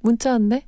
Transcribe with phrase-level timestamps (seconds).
[0.00, 0.66] 문자 왔네.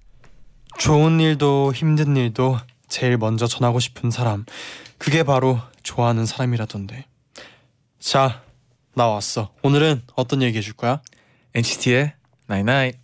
[0.78, 4.44] 좋은 일도 힘든 일도 제일 먼저 전하고 싶은 사람
[4.98, 7.06] 그게 바로 좋아하는 사람이라던데
[8.00, 8.42] 자
[8.94, 11.00] 나 왔어 오늘은 어떤 얘기 해줄 거야?
[11.54, 12.12] NCT의
[12.50, 12.98] Night Night.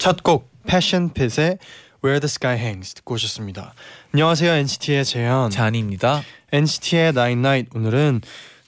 [0.00, 1.58] 첫 곡 패션 핏의
[2.02, 3.74] Where the Sky Hangs 듣고 오셨습니다
[4.14, 6.22] 안녕하세요 NCT의 재현 잔입니다.
[6.52, 8.22] NCT의 Night Night 오늘은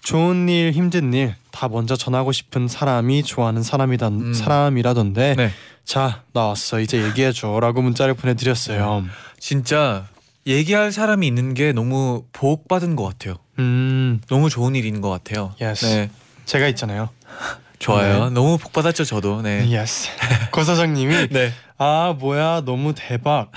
[0.05, 4.35] 좋은 일 힘든 일 다 먼저 전하고 싶은 사람이 좋아하는 사람이다 음.
[4.35, 5.51] 사람이라던데 네.
[5.85, 9.05] 자 나왔어 이제 얘기해줘라고 문자를 보내드렸어요
[9.39, 10.07] 진짜
[10.47, 13.37] 얘기할 사람이 있는 게 너무 복받은 것 같아요.
[13.59, 15.55] 음 너무 좋은 일인 것 같아요.
[15.61, 15.85] Yes.
[15.87, 16.11] 네.
[16.47, 17.11] 제가 있잖아요
[17.83, 18.25] 좋아요.
[18.29, 18.31] 네.
[18.31, 19.43] 너무 복 받았죠, 저도.
[19.43, 19.67] 네.
[19.77, 20.09] Yes
[20.53, 21.53] 고 사장님이 네.
[21.79, 23.51] 아 뭐야 너무 대박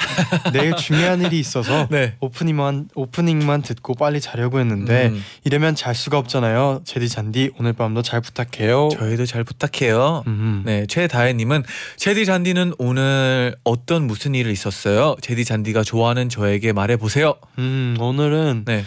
[0.51, 2.15] 내일 중요한 일이 있어서 네.
[2.21, 8.01] 오프닝만 오프닝만 듣고 빨리 자려고 했는데 음, 이러면 잘 수가 없잖아요 제디 잔디 오늘 밤도
[8.01, 10.23] 잘 부탁해요 저희도 잘 부탁해요.
[10.25, 10.63] 음.
[10.65, 11.65] 네, 최다혜님은
[11.97, 15.15] 제디 잔디는 오늘 어떤 무슨 일을 있었어요?
[15.21, 17.35] 제디 잔디가 좋아하는 저에게 말해 보세요.
[17.59, 18.85] 음 오늘은 네,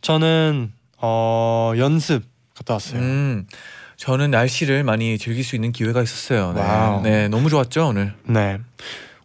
[0.00, 2.24] 저는 어 연습
[2.56, 3.46] 갔다 왔어요 음,
[4.00, 6.54] 저는 날씨를 많이 즐길 수 있는 기회가 있었어요.
[6.54, 7.10] 네.
[7.10, 8.14] 네 너무 좋았죠 오늘.
[8.24, 8.56] 네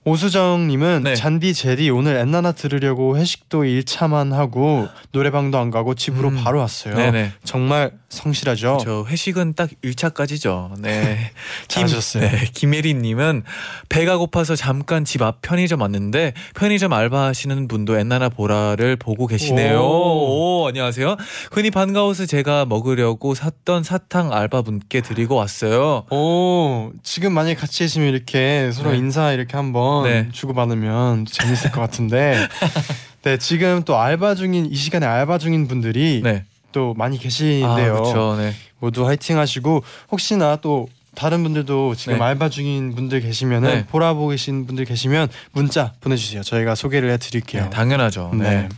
[0.04, 1.16] 오수정님은 네.
[1.16, 6.44] 잔디 제디 오늘 엔나나 들으려고 회식도 1차만 하고 노래방도 안 가고 집으로 음.
[6.44, 7.32] 바로 왔어요 네네.
[7.44, 10.80] 정말 성실하죠 저 회식은 딱 1차까지죠.
[10.80, 11.32] 네.
[11.68, 12.22] 잘하셨어요.
[12.30, 13.44] 네, 김혜리님은
[13.90, 19.80] 배가 고파서 잠깐 집 앞 편의점 왔는데 편의점 알바하시는 분도 엔나나 보라를 보고 계시네요.
[19.80, 20.55] 오.
[20.55, 21.18] 오, 안녕하세요.
[21.52, 26.06] 흔히 반가워서 제가 먹으려고 샀던 사탕 알바분께 드리고 왔어요.
[26.10, 28.98] 오 지금 만약에 같이 계시면 이렇게 서로 네.
[28.98, 30.30] 인사 이렇게 한번 네.
[30.32, 32.38] 주고받으면 재밌을 것 같은데
[33.24, 36.44] 네 지금 또 알바 중인 이 시간에 알바 중인 분들이 네.
[36.72, 38.36] 또 많이 아, 계시는데요 그렇죠.
[38.38, 38.54] 네.
[38.80, 42.24] 모두 화이팅 하시고 혹시나 또 다른 분들도 지금 네.
[42.24, 43.86] 알바 중인 분들 계시면은 네.
[43.86, 48.32] 보라보고 계신 분들 계시면 문자 보내주세요 저희가 소개를 해드릴게요 네, 당연하죠.
[48.34, 48.50] 네.
[48.50, 48.70] 네.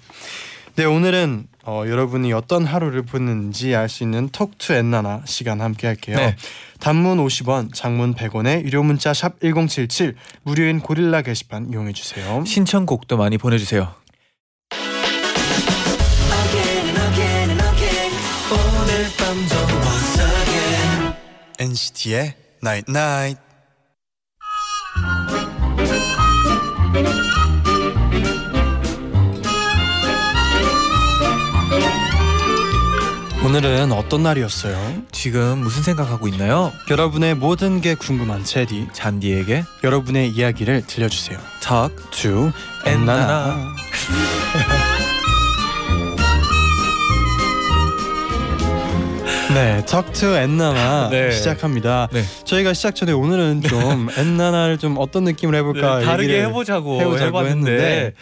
[0.75, 6.15] 네 오늘은 어, 여러분이 어떤 하루를 보냈는지 알 수 있는 톡투 엔나나 시간 함께 할게요.
[6.15, 6.35] 네.
[6.79, 12.43] 단문 50원, 장문 100원에 유료 문자 샵 #1077 무료인 고릴라 게시판 이용해 주세요.
[12.45, 13.93] 신청곡도 많이 보내 주세요.
[19.83, 21.13] Once again
[21.59, 22.33] NCT의
[22.63, 23.46] Night Night.
[33.47, 35.03] 오늘은 어떤 날이었어요?
[35.13, 36.73] 지금 무슨 생각하고 있나요?
[36.91, 41.39] 여러분의 모든 게 궁금한 제디 잔디에게 여러분의 이야기를 들려주세요.
[41.61, 42.51] 탁투
[42.85, 43.73] 엔나나.
[49.53, 51.31] 네, 턱투 엔나나 네.
[51.31, 52.09] 시작합니다.
[52.11, 52.23] 네.
[52.43, 58.13] 저희가 시작 전에 오늘은 좀 엔나나를 좀 어떤 느낌으로 해볼까 네, 다르게 해보자고, 해보자고 했는데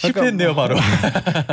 [0.00, 0.76] 실패했네요 바로.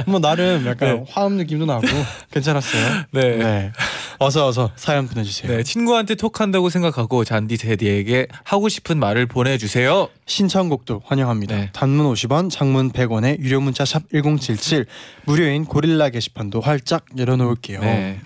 [0.07, 1.05] 뭐 나름 약간 네.
[1.09, 1.85] 화음 느낌도 나고
[2.31, 3.05] 괜찮았어요.
[3.11, 3.37] 네.
[3.37, 3.71] 네,
[4.19, 5.55] 어서 어서 사연 보내주세요.
[5.55, 10.09] 네, 친구한테 톡한다고 생각하고 잔디 제디에게 하고 싶은 말을 보내주세요.
[10.25, 11.55] 신청곡도 환영합니다.
[11.55, 11.69] 네.
[11.73, 14.85] 단문 50원, 장문 100원에 유료 문자 샵 #1077
[15.25, 17.81] 무료인 고릴라 게시판도 활짝 열어놓을게요.
[17.81, 18.19] 네.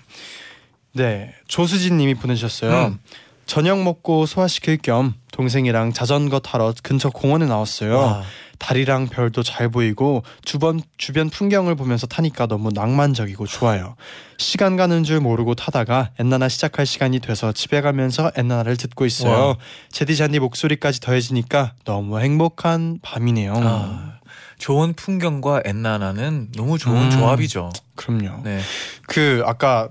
[0.94, 2.86] 네, 조수진님이 보내주셨어요.
[2.88, 2.98] 음.
[3.46, 7.96] 저녁 먹고 소화시킬 겸 동생이랑 자전거 타러 근처 공원에 나왔어요.
[7.98, 8.22] 와.
[8.58, 13.96] 달이랑 별도 잘 보이고 주변 주변 풍경을 보면서 타니까 너무 낭만적이고 좋아요.
[14.38, 19.46] 시간 가는 줄 모르고 타다가 엔나나 시작할 시간이 돼서 집에 가면서 엔나나를 듣고 있어요.
[19.46, 19.56] 와.
[19.90, 23.54] 제디 잔디 목소리까지 더해지니까 너무 행복한 밤이네요.
[23.56, 24.18] 아,
[24.58, 27.10] 좋은 풍경과 엔나나는 너무 좋은 음.
[27.10, 27.70] 조합이죠.
[27.96, 28.42] 그럼요.
[28.44, 28.60] 네.
[29.08, 29.88] 그 아까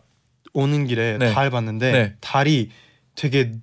[0.54, 1.34] 오는 길에 네.
[1.34, 2.14] 달 봤는데 네.
[2.22, 2.70] 달이
[3.16, 3.54] 되게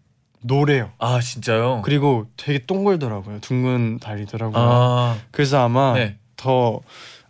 [0.40, 0.90] 노래요.
[0.98, 1.82] 아 진짜요?
[1.84, 3.40] 그리고 되게 동글더라고요.
[3.40, 4.62] 둥근 달이더라고요.
[4.62, 6.16] 아, 그래서 아마 네.
[6.36, 6.80] 더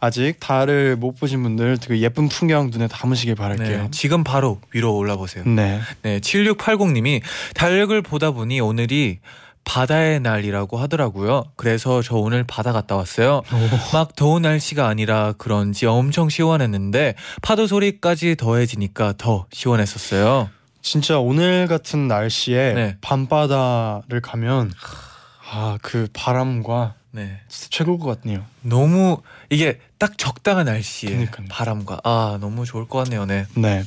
[0.00, 3.82] 아직 달을 못 보신 분들 그 예쁜 풍경 눈에 담으시길 바랄게요.
[3.82, 5.44] 네, 지금 바로 위로 올라보세요.
[5.44, 5.81] 네.
[6.02, 7.22] 네, 7680님이
[7.55, 9.19] 달력을 보다 보니 오늘이
[9.64, 11.44] 바다의 날이라고 하더라고요.
[11.56, 13.43] 그래서 저 오늘 바다 갔다 왔어요.
[13.93, 20.49] 막 더운 날씨가 아니라 그런지 엄청 시원했는데 파도 소리까지 더해지니까 더 시원했었어요.
[20.82, 22.96] 진짜 오늘 같은 날씨에 네.
[23.00, 24.72] 밤바다를 가면
[25.50, 27.40] 아 그 바람과 네.
[27.48, 28.44] 진짜 최고일 것 같네요.
[28.60, 31.46] 너무 이게 딱 적당한 날씨에 그니까요.
[31.50, 33.25] 바람과 아 너무 좋을 것 같네요.
[33.25, 33.46] 네.
[33.54, 33.82] 네.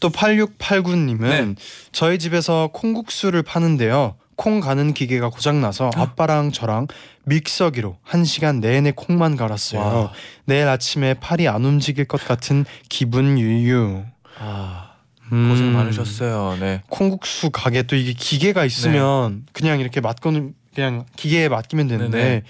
[0.00, 1.54] 또 8689님은 네.
[1.92, 4.16] 저희 집에서 콩국수를 파는데요.
[4.34, 6.88] 콩 가는 기계가 고장 나서 아빠랑 저랑
[7.24, 9.80] 믹서기로 한 시간 내내 콩만 갈았어요.
[9.80, 10.12] 와.
[10.46, 14.02] 내일 아침에 팔이 안 움직일 것 같은 기분 유유.
[14.38, 14.89] 아
[15.30, 16.58] 고생 음, 많으셨어요.
[16.60, 16.82] 네.
[16.88, 22.42] 콩국수 가게 또 이게 기계가 있으면 그냥 이렇게 맡거는 그냥 기계에 맡기면 되는데 네네.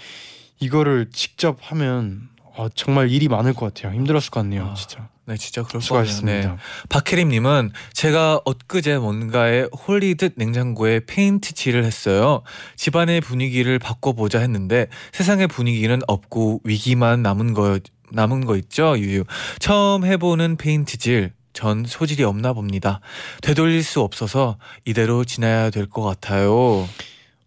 [0.59, 3.93] 이거를 직접 하면 어, 정말 일이 많을 것 같아요.
[3.93, 5.07] 힘들었을 것 같네요, 아, 진짜.
[5.25, 6.05] 네, 진짜 그럴 것 같네요.
[6.05, 6.49] 수고하셨습니다.
[6.51, 6.57] 네.
[6.89, 12.41] 박혜림님은 제가 엊그제 뭔가에 홀리듯 냉장고에 페인트 칠을 했어요.
[12.75, 17.79] 집안의 분위기를 바꿔보자 했는데 세상의 분위기는 없고 위기만 남은 거
[18.11, 19.23] 남은 거 있죠, 유유.
[19.59, 21.31] 처음 해보는 페인트 칠.
[21.53, 22.99] 전 소질이 없나 봅니다.
[23.41, 26.87] 되돌릴 수 없어서 이대로 지나야 될 것 같아요.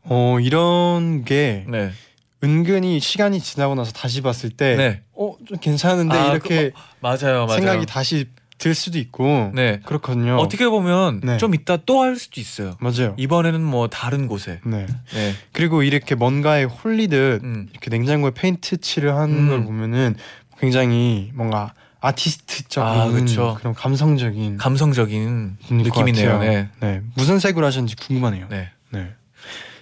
[0.03, 1.91] 어 이런 게 네.
[2.43, 5.01] 은근히 시간이 지나고 나서 다시 봤을 때, 네.
[5.15, 7.49] 어, 좀 괜찮은데 아, 이렇게 맞아요, 맞아요.
[7.49, 8.27] 생각이 다시
[8.59, 9.81] 들 수도 있고, 네.
[9.87, 10.37] 그렇거든요.
[10.37, 11.39] 어떻게 보면 네.
[11.39, 12.77] 좀 이따 또 할 수도 있어요.
[12.81, 13.15] 맞아요.
[13.17, 14.61] 이번에는 뭐 다른 곳에.
[14.67, 14.85] 네.
[15.15, 15.35] 네.
[15.53, 17.69] 그리고 이렇게 뭔가에 홀리듯 음.
[17.73, 19.49] 이렇게 냉장고에 페인트 칠을 하는 음.
[19.49, 20.15] 걸 보면은
[20.61, 21.73] 굉장히 뭔가
[22.05, 23.55] 아티스트적인 아, 그쵸.
[23.59, 26.39] 그런 감성적인 감성적인 느낌이네요.
[26.39, 26.69] 네.
[26.81, 27.01] 네.
[27.15, 28.47] 무슨 색으로 하셨는지 궁금하네요.
[28.51, 28.71] 네.
[28.91, 29.11] 네.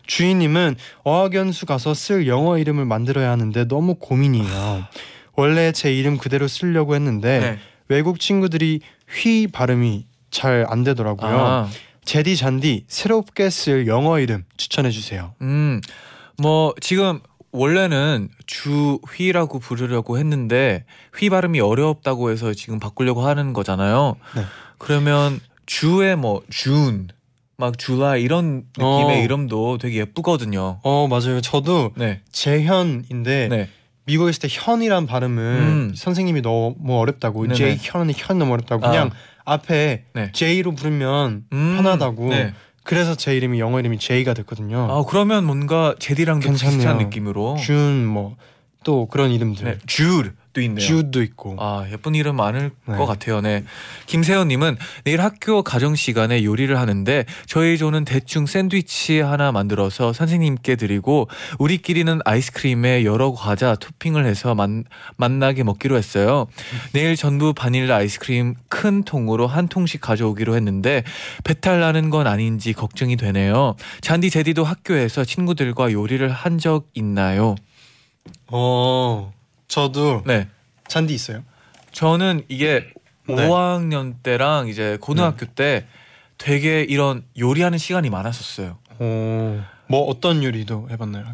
[0.07, 4.85] 주인님은 어학연수 가서 쓸 영어 이름을 만들어야 하는데 너무 고민이에요.
[5.35, 7.59] 원래 제 이름 그대로 쓰려고 했는데 네.
[7.89, 11.39] 외국 친구들이 휘 발음이 잘 안 되더라고요.
[11.39, 11.69] 아,
[12.05, 15.35] 제디 잔디 새롭게 쓸 영어 이름 추천해 주세요.
[15.43, 15.81] 음,
[16.39, 17.21] 뭐 지금
[17.53, 20.85] 원래는 주휘라고 부르려고 했는데
[21.17, 24.17] 휘 발음이 어렵다고 해서 지금 바꾸려고 하는 거잖아요.
[24.35, 24.43] 네.
[24.79, 27.09] 그러면 주의 뭐 준,
[27.59, 29.23] 막 줄라이 이런 느낌의 어.
[29.23, 30.81] 이름도 되게 예쁘거든요.
[30.83, 31.41] 어 맞아요.
[31.43, 33.69] 저도 네, 재현인데 네,
[34.07, 35.93] 미국에 있을 때 현이란 발음을 음.
[35.95, 37.55] 선생님이 너무 어렵다고 네네.
[37.55, 39.11] 제이 현이 현 너무 어렵다고 그냥
[39.45, 40.33] 앞에 네.
[40.33, 42.55] 제이로 부르면 음, 편하다고 네.
[42.85, 44.89] 그래서 제 이름이 영어 이름이 제이가 됐거든요.
[44.91, 46.79] 아 그러면 뭔가 제디랑도 괜찮네요.
[46.79, 47.57] 비슷한 느낌으로.
[47.59, 48.37] 준 뭐
[48.85, 49.79] 또 그런 이름들 네,
[50.53, 50.87] 주도 있네요.
[50.87, 52.97] 주도 있고 아 예쁜 이름 많을 네.
[52.97, 53.41] 것 같아요.
[53.41, 53.65] 네.
[54.07, 61.29] 김세현님은 내일 학교 가정 시간에 요리를 하는데 저희 조는 대충 샌드위치 하나 만들어서 선생님께 드리고
[61.59, 64.85] 우리끼리는 아이스크림에 여러 과자 토핑을 해서 만,
[65.17, 66.47] 만나게 먹기로 했어요.
[66.93, 71.03] 내일 전부 바닐라 아이스크림 큰 통으로 한 통씩 가져오기로 했는데
[71.45, 73.75] 배탈 나는 건 아닌지 걱정이 되네요.
[74.03, 77.55] 잔디 제디도 학교에서 친구들과 요리를 한 적 있나요?
[78.49, 79.33] 어
[79.73, 80.49] 저도 네.
[80.87, 81.43] 잔디 있어요.
[81.93, 82.85] 저는 이게
[83.27, 83.35] 네.
[83.35, 85.87] 5학년 때랑 이제 고등학교 때
[86.37, 88.77] 되게 이런 요리하는 시간이 많았었어요.
[88.99, 91.25] 어, 뭐 어떤 요리도 해봤나요?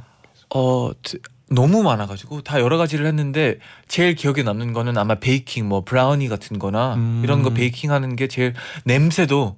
[0.55, 1.19] 어 드-
[1.51, 3.59] 너무 많아가지고 다 여러 가지를 했는데
[3.89, 7.23] 제일 기억에 남는 거는 아마 베이킹 뭐 브라우니 같은-거나 음.
[7.25, 9.57] 이런 거 베이킹하는 게 제일 냄새도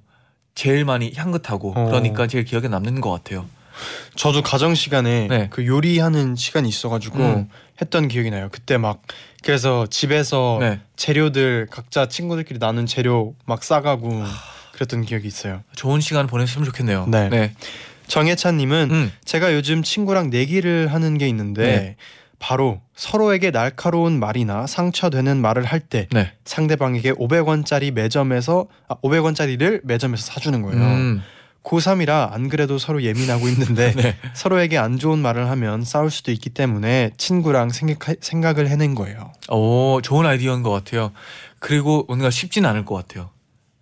[0.54, 1.85] 제일 많이 향긋하고 어.
[1.85, 3.45] 그러니까 제일 기억에 남는 것 같아요.
[4.14, 5.49] 저도 가정 시간에 네.
[5.50, 7.49] 그 요리하는 시간이 있어가지고 음.
[7.80, 8.49] 했던 기억이 나요.
[8.52, 9.02] 그때 막
[9.42, 14.25] 그래서 집에서 네, 재료들 각자 친구들끼리 나눈 재료 막 싸가고
[14.72, 15.62] 그랬던 기억이 있어요.
[15.75, 17.06] 좋은 시간 보냈으면 좋겠네요.
[17.08, 17.28] 네.
[17.28, 17.52] 네.
[18.06, 19.12] 정혜찬님은 음.
[19.25, 21.96] 제가 요즘 친구랑 내기를 하는 게 있는데 네.
[22.38, 26.32] 바로 서로에게 날카로운 말이나 상처되는 말을 할때 네.
[26.44, 30.82] 상대방에게 500원짜리 매점에서 아, 500원짜리를 매점에서 사주는 거예요.
[30.82, 31.22] 음.
[31.62, 34.17] 고3이라 안 그래도 서로 예민하고 있는데 네.
[34.35, 39.33] 서로에게 안 좋은 말을 하면 싸울 수도 있기 때문에 친구랑 생각, 생각 을 해낸 거예요.
[39.49, 41.12] 오, 좋은 아이디어인 것 같아요.
[41.59, 43.31] 그리고 뭔가 쉽진 않을 것 같아요.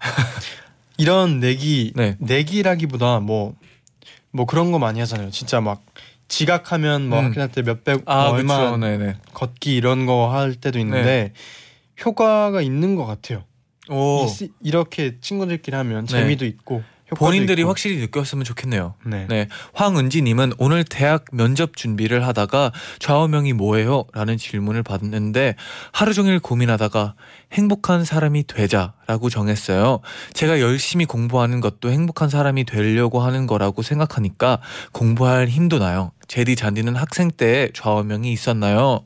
[0.99, 2.17] 이런 내기 네.
[2.19, 3.55] 내기라기보다 뭐
[4.31, 5.31] 뭐 그런 거 많이 하잖아요.
[5.31, 5.83] 진짜 막
[6.29, 7.27] 지각하면 뭐 음.
[7.33, 8.77] 학교 때 몇백 아, 뭐 얼마 그렇죠.
[8.77, 9.17] 네네.
[9.33, 11.33] 걷기 이런 거 할 때도 있는데
[12.05, 13.45] 효과가 있는 것 같아요.
[13.89, 16.13] 오, 이, 이렇게 친구들끼리 하면 네.
[16.13, 16.83] 재미도 있고
[17.17, 17.69] 본인들이 있고.
[17.71, 18.95] 확실히 느꼈으면 좋겠네요.
[19.05, 19.27] 네.
[19.29, 24.05] 네, 황은지님은 오늘 대학 면접 준비를 하다가 좌우명이 뭐예요?
[24.13, 25.57] 라는 질문을 받는데
[25.93, 27.15] 하루 종일 고민하다가
[27.53, 30.01] 행복한 사람이 되자라고 정했어요.
[30.35, 34.61] 제가 열심히 공부하는 것도 행복한 사람이 되려고 하는 거라고 생각하니까
[34.93, 36.13] 공부할 힘도 나요.
[36.27, 39.05] 제디 잔디는 학생 때 좌우명이 있었나요?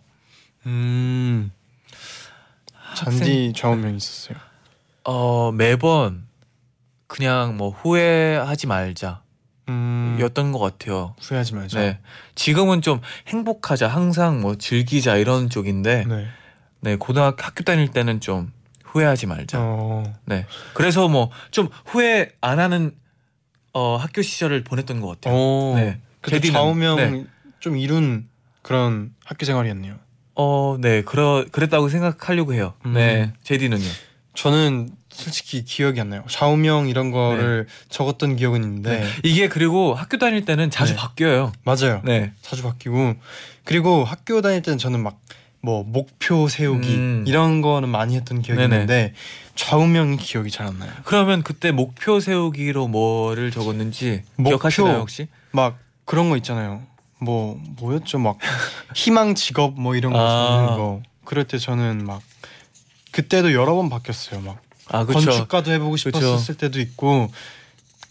[0.66, 1.52] 음
[2.96, 4.36] 잔디 좌우명 있었어요.
[5.04, 6.26] 어 매번
[7.12, 9.20] 그냥 뭐 후회하지 말자
[9.68, 11.14] 음, 였던 것 같아요.
[11.20, 11.78] 후회하지 말자.
[11.78, 11.98] 네.
[12.34, 16.26] 지금은 좀 행복하자, 항상 뭐 즐기자 이런 쪽인데, 네.
[16.80, 18.50] 네 고등학교 학교 다닐 때는 좀
[18.82, 19.58] 후회하지 말자.
[19.60, 20.46] 어, 네.
[20.72, 22.92] 그래서 뭐 좀 후회 안 하는
[23.74, 25.34] 어 학교 시절을 보냈던 것 같아요.
[25.36, 26.00] 어, 네.
[26.22, 27.24] 제디는- 좌우명 네.
[27.60, 28.26] 좀 이룬
[28.62, 29.96] 그런 학교 생활이었네요.
[30.34, 32.72] 어, 네, 그러 그랬다고 생각하려고 해요.
[32.86, 32.94] 음.
[32.94, 33.84] 네, 제디는요.
[34.34, 36.24] 저는 솔직히 기억이 안 나요.
[36.28, 39.08] 좌우명 이런 거를 적었던 기억은 있는데 네.
[39.22, 40.98] 이게 그리고 학교 다닐 때는 자주 네.
[40.98, 41.52] 바뀌어요.
[41.64, 42.00] 맞아요.
[42.04, 42.32] 네.
[42.40, 43.14] 자주 바뀌고
[43.64, 45.18] 그리고 학교 다닐 때는 저는 막
[45.62, 47.24] 뭐 목표 세우기 음.
[47.26, 48.74] 이런 거는 많이 했던 기억이 네네.
[48.74, 49.14] 있는데
[49.54, 50.90] 좌우명이 기억이 잘 안 나요.
[51.04, 54.50] 그러면 그때 목표 세우기로 뭐를 적었는지 목표.
[54.50, 55.28] 기억하시나요 혹시?
[55.52, 56.82] 막 그런 거 있잖아요.
[57.20, 58.18] 뭐 뭐였죠?
[58.18, 58.38] 막
[58.94, 60.56] 희망 직업 뭐 이런 거 아.
[60.66, 61.02] 적는 거.
[61.24, 62.20] 그럴 때 저는 막
[63.12, 64.40] 그때도 여러 번 바뀌었어요.
[64.40, 65.30] 막 아, 그렇죠.
[65.30, 66.10] 건축가도 해보고 그쵸.
[66.10, 67.30] 싶었을 때도 있고.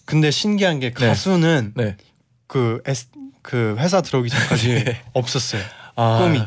[0.05, 1.96] 근데 신기한 게 가수는 네.
[2.48, 3.08] 그, S,
[3.41, 5.01] 그 회사 들어오기 전까지 네.
[5.13, 5.62] 없었어요.
[5.96, 6.41] 아, 꿈이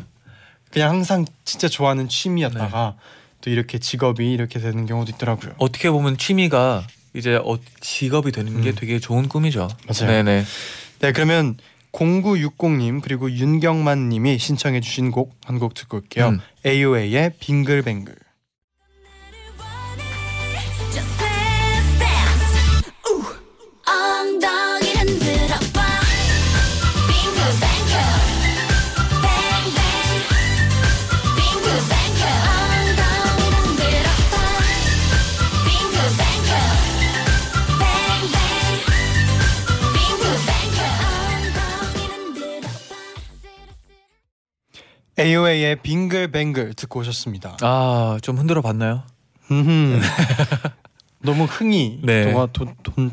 [0.71, 2.97] 그냥 항상 진짜 좋아하는 취미였다가
[3.41, 5.55] 또 이렇게 직업이 이렇게 되는 경우도 있더라고요.
[5.59, 8.75] 어떻게 보면 취미가 이제 어, 직업이 되는 게 음.
[8.75, 9.69] 되게 좋은 꿈이죠.
[9.87, 10.11] 맞아요.
[10.25, 10.45] 네네.
[10.99, 11.57] 네 그러면
[11.93, 16.29] 0960님 그리고 윤경만님이 신청해주신 곡 한 곡 듣고 올게요.
[16.31, 16.41] 음.
[16.67, 18.15] AOA의 빙글뱅글.
[45.25, 47.57] AOA의 빙글뱅글 듣고 오셨습니다.
[47.63, 49.03] 아, 좀 흔들어 봤나요?
[49.51, 50.01] 음흠.
[51.23, 52.31] 너무 흥이 네.
[52.31, 53.11] 동화 돈, 돈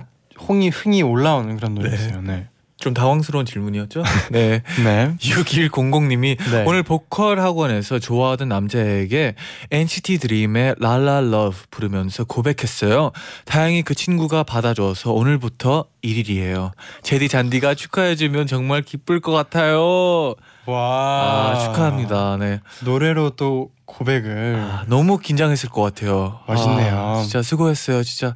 [0.48, 2.22] 홍이 흥이 올라오는 그런 노래였어요.
[2.22, 2.48] 네.
[2.78, 4.04] 좀 당황스러운 질문이었죠?
[4.32, 4.64] 네.
[4.84, 5.16] 네.
[5.20, 6.64] 6100님이 네.
[6.66, 9.36] 오늘 보컬 학원에서 좋아하던 남자에게
[9.70, 13.12] NCT 드림의 La La Love 부르면서 고백했어요.
[13.46, 16.72] 다행히 그 친구가 받아줘서 오늘부터 1일이에요.
[17.04, 20.36] 제디 잔디가 축하해주면 정말 기쁠 것 같아요.
[20.66, 22.38] 와 아, 축하합니다.
[22.38, 22.60] 네.
[22.84, 26.40] 노래로 또 고백을 아, 너무 긴장했을 것 같아요.
[26.48, 26.98] 멋있네요.
[26.98, 28.04] 아, 진짜 수고했어요.
[28.04, 28.36] 진짜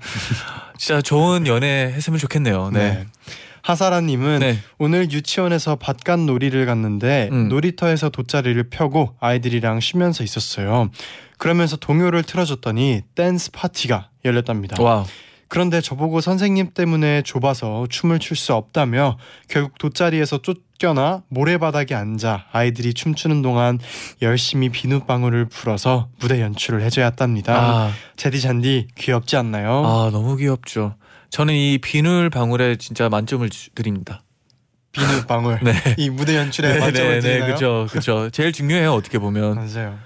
[0.77, 2.72] 진짜 좋은 연애 했으면 좋겠네요.
[2.72, 2.79] 네.
[2.79, 3.05] 네.
[3.62, 4.60] 하사라님은 네.
[4.77, 7.50] 오늘 유치원에서 바깥 놀이를 갔는데 음.
[7.50, 10.89] 놀이터에서 돗자리를 펴고 아이들이랑 쉬면서 있었어요.
[11.39, 14.82] 그러면서 동요를 틀어줬더니 댄스 파티가 열렸답니다.
[14.81, 15.05] wow.
[15.47, 22.93] 그런데 저보고 선생님 때문에 좁아서 춤을 출 수 없다며 결국 돗자리에서 쫓겨나 모래바닥에 앉아 아이들이
[22.93, 23.79] 춤추는 동안
[24.21, 27.53] 열심히 비눗방울을 불어서 무대 연출을 해줘야 했답니다.
[27.55, 29.85] 아, 제디 잔디 귀엽지 않나요?
[29.85, 30.95] 아 너무 귀엽죠.
[31.29, 34.23] 저는 이 비늘 방울에 진짜 만점을 주- 드립니다.
[34.93, 35.73] 비눗방울 네.
[35.97, 37.45] 이 무대 연출에 만점을 드리나요?
[37.45, 38.29] 그렇죠, 그렇죠.
[38.29, 38.93] 제일 중요해요.
[38.93, 39.55] 어떻게 보면.
[39.55, 39.97] 맞아요.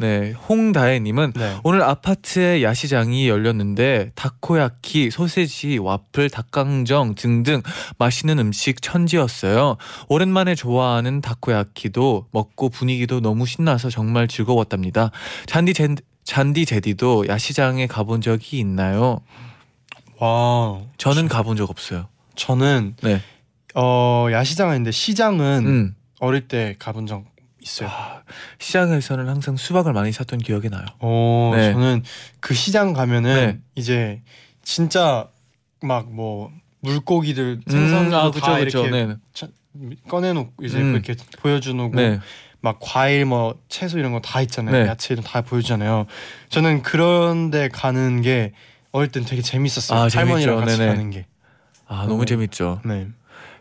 [0.00, 1.56] 네, 홍다혜님은 네.
[1.64, 7.62] 오늘 아파트에 야시장이 열렸는데 다코야키, 소세지, 와플, 닭강정 등등
[7.98, 9.76] 맛있는 음식 천지였어요.
[10.08, 15.10] 오랜만에 좋아하는 다코야키도 먹고 분위기도 너무 신나서 정말 즐거웠답니다.
[15.46, 19.20] 잔디 젠, 잔디 제디도 야시장에 가본 적이 있나요?
[20.20, 22.06] 와, 저는 가본 적 없어요.
[22.36, 23.20] 저는 네.
[23.74, 25.96] 어 야시장 아닌데 시장은 음.
[26.20, 27.24] 어릴 때 가본 적
[27.68, 27.88] 있어요.
[27.90, 28.22] 아,
[28.58, 30.84] 시장에서는 항상 수박을 많이 샀던 기억이 나요.
[31.00, 31.72] 어, 네.
[31.72, 32.02] 저는
[32.40, 33.58] 그 시장 가면은 네.
[33.74, 34.22] 이제
[34.62, 35.28] 진짜
[35.82, 38.86] 막 뭐 물고기들 생선도 아, 다 그쵸.
[38.86, 39.16] 이렇게 네.
[39.34, 39.48] 차-
[40.08, 40.92] 꺼내놓고 이제 음.
[40.92, 42.18] 그렇게 보여주고 네.
[42.60, 44.84] 막 과일 뭐 채소 이런 거 다 있잖아요.
[44.84, 44.88] 네.
[44.88, 46.06] 야채 이런 거다 보여주잖아요.
[46.48, 48.52] 저는 그런데 가는 게
[48.92, 49.98] 어릴 땐 되게 재밌었어요.
[49.98, 50.56] 아, 할머니랑 재밌죠.
[50.60, 50.90] 같이 네네.
[50.90, 51.26] 가는 게.
[51.86, 52.26] 아, 너무 음.
[52.26, 52.80] 재밌죠.
[52.84, 53.08] 네.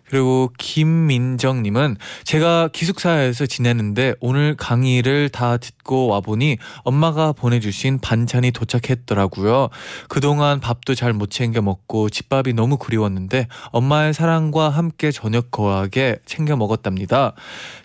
[0.09, 9.69] 그리고 김민정님은 제가 기숙사에서 지내는데 오늘 강의를 다 듣고 와보니 엄마가 보내주신 반찬이 도착했더라고요.
[10.07, 16.55] 그동안 밥도 잘 못 챙겨 먹고 집밥이 너무 그리웠는데 엄마의 사랑과 함께 저녁 거하게 챙겨
[16.55, 17.33] 먹었답니다.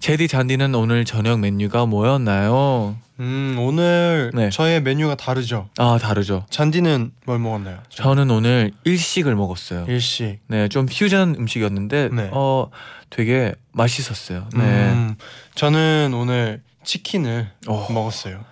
[0.01, 2.97] 제디 잔디는 오늘 저녁 메뉴가 뭐였나요?
[3.21, 4.51] 음 오늘 네.
[4.51, 5.69] 저의 메뉴가 다르죠.
[5.79, 6.47] 아 다르죠.
[6.51, 7.79] 잔디는 뭘 먹었나요?
[7.91, 9.85] 저는 오늘 일식을 먹었어요.
[9.89, 10.39] 일식.
[10.49, 12.31] 네, 좀 퓨전 음식이었는데 네.
[12.33, 12.71] 어
[13.11, 14.49] 되게 맛있었어요.
[14.55, 14.61] 네.
[14.63, 15.17] 음,
[15.55, 17.87] 저는 오늘 치킨을 어.
[17.93, 18.45] 먹었어요.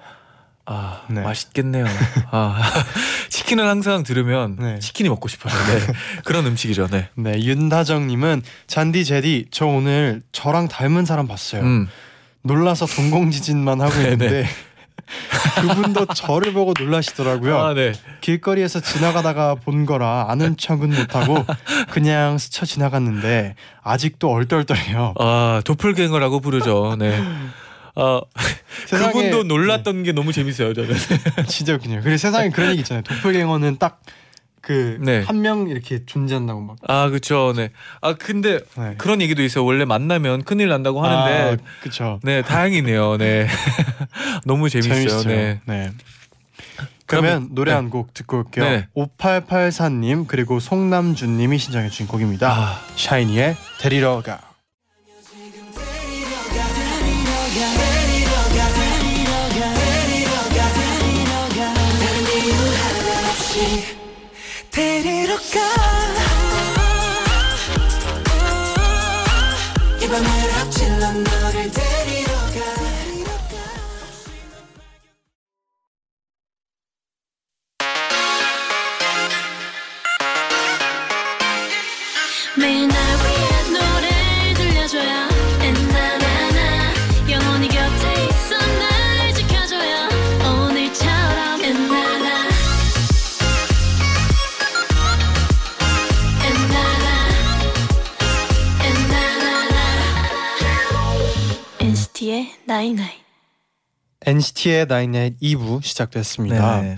[0.67, 1.23] 아 네.
[1.23, 1.87] 맛있겠네요.
[2.31, 2.61] 아
[3.31, 4.79] 치킨을 항상 들으면 네.
[4.79, 5.53] 치킨이 먹고 싶어요.
[5.53, 5.93] 네.
[6.25, 6.87] 그런 음식이죠.
[6.89, 7.09] 네.
[7.17, 11.63] 네, 윤다정님은 잔디 제디 저 오늘 저랑 닮은 사람 봤어요.
[11.63, 11.89] 음.
[12.43, 14.13] 놀라서 동공지진만 하고 네네.
[14.13, 14.47] 있는데
[15.61, 17.59] 그분도 저를 보고 놀라시더라고요.
[17.59, 17.93] 아, 네.
[18.21, 21.45] 길거리에서 지나가다가 본 거라 아는 척은 못하고
[21.91, 25.15] 그냥 스쳐 지나갔는데 아직도 얼떨떨해요.
[25.19, 26.97] 아, 도플갱어라고 부르죠.
[26.99, 27.21] 네.
[27.97, 28.21] 아,
[28.87, 30.95] 세상에- 그분도 놀랐던 게 너무 재밌어요, 저는.
[31.49, 32.01] 진짜 웃기네요.
[32.03, 33.03] 그리고 세상에 그런 얘기 있잖아요.
[33.03, 34.01] 도플갱어는 딱
[34.61, 35.71] 그한명 네.
[35.71, 36.77] 이렇게 존재한다고 막.
[36.87, 37.53] 아, 그쵸.
[37.57, 37.71] 네.
[38.01, 38.95] 아, 근데 네.
[38.99, 39.65] 그런 얘기도 있어요.
[39.65, 41.63] 원래 만나면 큰일 난다고 하는데.
[41.63, 42.21] 아, 그쵸.
[42.23, 43.17] 네, 다행이네요.
[43.17, 43.47] 네.
[44.45, 45.09] 너무 재밌어요.
[45.09, 45.29] 재밌죠.
[45.29, 45.61] 네.
[45.65, 45.91] 네.
[47.07, 47.77] 그러면 노래 네.
[47.77, 48.65] 한곡 듣고 올게요.
[48.65, 48.87] 네.
[48.97, 52.49] 5884님 그리고 송남준님이 신청해 주신 곡입니다.
[52.53, 52.81] 아.
[52.95, 54.51] 샤이니의 데리러 가.
[104.31, 106.81] NCT의 나인나잇 2부 시작됐습니다.
[106.83, 106.97] 네.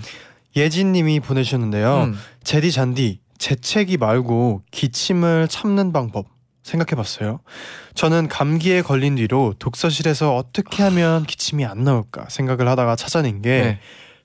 [0.55, 2.03] 예진님이 보내주셨는데요.
[2.03, 2.19] 음.
[2.43, 6.27] 제디 잔디 재채기 말고 기침을 참는 방법
[6.61, 7.39] 생각해봤어요.
[7.95, 13.79] 저는 감기에 걸린 뒤로 독서실에서 어떻게 하면 기침이 안 나올까 생각을 하다가 찾아낸 게 네.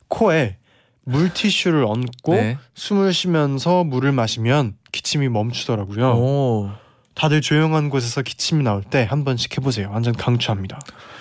[0.09, 0.57] 코에
[1.05, 2.59] 물티슈를 얹고 네.
[2.75, 6.11] 숨을 쉬면서 물을 마시면 기침이 멈추더라고요.
[6.13, 6.71] 오.
[7.15, 9.91] 다들 조용한 곳에서 기침이 나올 때 한 번씩 해보세요.
[9.91, 10.79] 완전 강추합니다.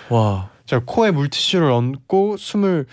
[0.10, 0.50] 와.
[0.68, 2.86] 자 코에 물티슈를 얹고 숨을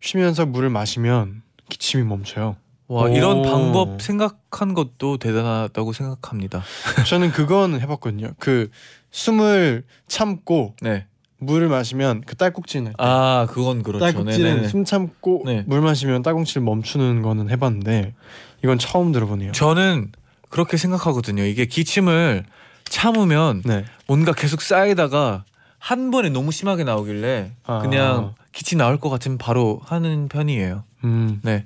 [0.00, 2.56] 쉬면서 물을 마시면 기침이 멈춰요.
[2.86, 3.08] 와, 오.
[3.08, 6.62] 이런 방법 생각한 것도 대단하다고 생각합니다.
[7.08, 8.30] 저는 그건 해봤거든요.
[8.38, 8.70] 그
[9.10, 11.06] 숨을 참고 네.
[11.38, 14.04] 물을 마시면 그 딸꾹질을 아, 그건 그렇죠.
[14.04, 14.68] 딸꾹질은 네네.
[14.68, 15.64] 숨 참고 네.
[15.66, 18.14] 물 마시면 딸꾹질 멈추는 거는 해봤는데
[18.62, 19.50] 이건 처음 들어보네요.
[19.50, 20.12] 저는
[20.48, 21.42] 그렇게 생각하거든요.
[21.44, 22.44] 이게 기침을
[22.84, 23.84] 참으면 네.
[24.06, 25.44] 뭔가 계속 쌓이다가
[25.86, 27.78] 한 번에 너무 심하게 나오길래 아.
[27.78, 30.82] 그냥 기침 나올 것 같으면 바로 하는 편이에요.
[31.04, 31.40] 음.
[31.44, 31.64] 네.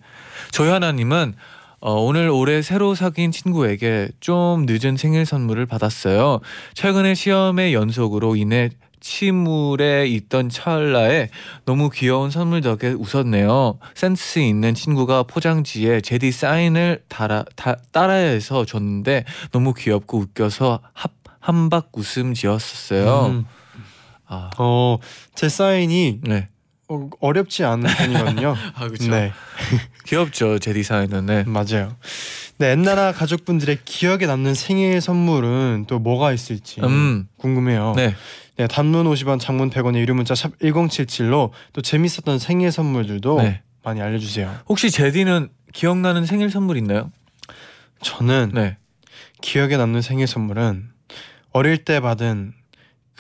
[0.53, 1.37] 조현아님은
[1.81, 6.41] 어, 오늘 올해 새로 사귄 친구에게 좀 늦은 생일 선물을 받았어요.
[6.75, 8.69] 최근에 시험의 연속으로 인해
[9.01, 11.31] 침울에 있던 찰나에
[11.65, 13.79] 너무 귀여운 선물 덕에 웃었네요.
[13.95, 21.89] 센스 있는 친구가 포장지에 제디 사인을 달아, 다, 따라해서 줬는데 너무 귀엽고 웃겨서 합, 한박
[21.95, 23.27] 웃음 지었었어요.
[23.29, 23.47] 음.
[24.33, 24.99] 아, 어,
[25.35, 26.49] 제 사인이 네.
[26.89, 28.55] 어, 어렵지 않은 편이거든요.
[28.75, 29.11] 아, 그렇죠.
[29.11, 29.33] 네,
[30.07, 31.27] 귀엽죠, 제디 사인은.
[31.27, 31.45] 네.
[31.45, 31.97] 맞아요.
[32.59, 37.95] 네, 엔나나 가족분들의 기억에 남는 생일 선물은 또 뭐가 있을지 음, 궁금해요.
[37.97, 38.15] 네.
[38.57, 38.67] 네.
[38.69, 43.63] 단문 50원, 장문 100원의 유료 문자 샵 1077로 또 재밌었던 생일 선물들도 네.
[43.83, 44.55] 많이 알려 주세요.
[44.69, 47.11] 혹시 제디는 기억나는 생일 선물 있나요?
[48.03, 48.77] 저는 네.
[49.41, 50.91] 기억에 남는 생일 선물은
[51.53, 52.53] 어릴 때 받은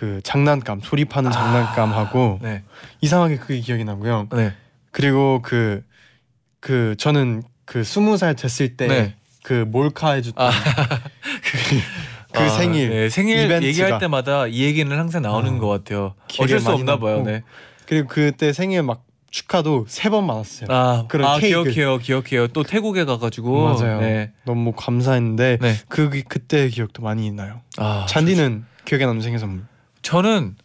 [0.00, 2.62] 그 장난감, 조립하는 아, 장난감하고 네.
[3.02, 4.28] 이상하게 그게 기억이 나고요.
[4.32, 4.54] 네.
[4.92, 9.14] 그리고 그그 저는 그 스무 살 됐을 때 네.
[9.42, 10.50] 그 몰카 해줬던 아.
[12.32, 13.66] 그 아, 생일 네, 생일 이벤트가.
[13.68, 16.14] 얘기할 때마다 이 얘기는 항상 나오는 어, 것 같아요.
[16.38, 17.22] 어쩔 수 없나 봐요.
[17.22, 17.42] 네.
[17.86, 20.68] 그리고 그때 생일 막 축하도 세 번 받았어요.
[20.70, 21.62] 아, 그런 아 케이크.
[21.70, 22.48] 기억해요, 기억해요.
[22.48, 24.00] 또 태국에 가가지고 맞아요.
[24.00, 24.32] 네.
[24.46, 25.74] 너무 감사했는데 네.
[25.88, 27.60] 그 그때 기억도 많이 나요.
[27.76, 29.64] 아, 잔디는 기억에 남는 생일 선물.
[30.10, 30.56] 저는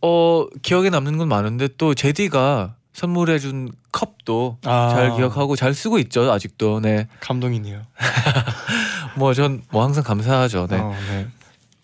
[0.00, 4.88] 어 기억에 남는 건 많은데 또 제디가 선물해준 컵도 아.
[4.94, 6.80] 잘 기억하고 잘 쓰고 있죠 아직도.
[6.80, 7.06] 네.
[7.20, 7.82] 감동이네요.
[9.16, 10.68] 뭐 전뭐 항상 감사하죠.
[10.70, 10.78] 네.
[10.78, 11.26] 어, 네.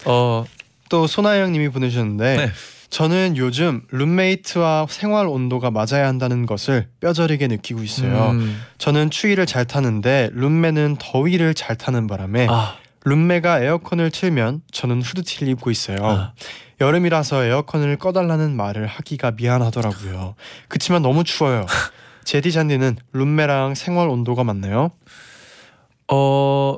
[0.07, 2.51] 어또 소나영님이 보내주셨는데 네.
[2.89, 8.31] 저는 요즘 룸메이트와 생활 온도가 맞아야 한다는 것을 뼈저리게 느끼고 있어요.
[8.31, 15.03] 음, 저는 추위를 잘 타는데 룸메는 더위를 잘 타는 바람에 아, 룸메가 에어컨을 틀면 저는
[15.03, 15.99] 후드티를 입고 있어요.
[16.03, 16.33] 아.
[16.81, 20.35] 여름이라서 에어컨을 꺼달라는 말을 하기가 미안하더라고요.
[20.69, 21.67] 그치만 너무 추워요.
[22.25, 24.91] 제디 잔디는 룸메랑 생활 온도가 맞나요?
[26.11, 26.77] 어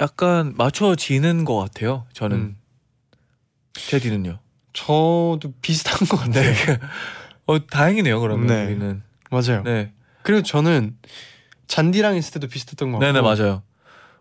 [0.00, 2.06] 약간 맞춰지는 것 같아요.
[2.12, 2.56] 저는 음.
[3.74, 4.38] 제디는요.
[4.72, 6.52] 저도 비슷한 것 같아요.
[7.46, 8.20] 어 다행이네요.
[8.20, 8.64] 그러면 네.
[8.66, 9.02] 우리는.
[9.30, 9.62] 맞아요.
[9.62, 9.92] 네.
[10.22, 10.96] 그리고 저는
[11.68, 13.12] 잔디랑 있을 때도 비슷했던 것 같고.
[13.12, 13.62] 네네 맞아요.